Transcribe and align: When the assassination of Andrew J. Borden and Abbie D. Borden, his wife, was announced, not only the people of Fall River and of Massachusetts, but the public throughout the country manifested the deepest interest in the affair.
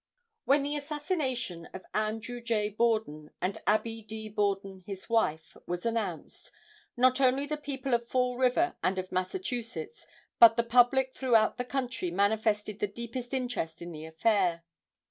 When 0.45 0.63
the 0.63 0.75
assassination 0.75 1.67
of 1.75 1.85
Andrew 1.93 2.41
J. 2.41 2.69
Borden 2.69 3.29
and 3.39 3.61
Abbie 3.67 4.01
D. 4.01 4.29
Borden, 4.29 4.81
his 4.87 5.07
wife, 5.09 5.55
was 5.67 5.85
announced, 5.85 6.49
not 6.97 7.21
only 7.21 7.45
the 7.45 7.55
people 7.55 7.93
of 7.93 8.07
Fall 8.09 8.35
River 8.35 8.75
and 8.83 8.97
of 8.97 9.11
Massachusetts, 9.11 10.07
but 10.39 10.57
the 10.57 10.63
public 10.63 11.13
throughout 11.13 11.57
the 11.57 11.65
country 11.65 12.09
manifested 12.09 12.79
the 12.79 12.87
deepest 12.87 13.31
interest 13.31 13.79
in 13.79 13.91
the 13.91 14.05
affair. 14.05 14.63